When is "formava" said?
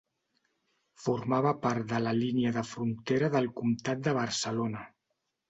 1.03-1.51